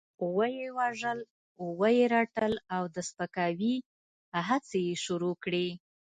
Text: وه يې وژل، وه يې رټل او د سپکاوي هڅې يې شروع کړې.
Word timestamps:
وه 0.35 0.47
يې 0.57 0.67
وژل، 0.77 1.19
وه 1.79 1.89
يې 1.97 2.05
رټل 2.13 2.53
او 2.75 2.83
د 2.95 2.97
سپکاوي 3.09 3.75
هڅې 4.47 4.79
يې 4.87 4.95
شروع 5.05 5.35
کړې. 5.43 5.67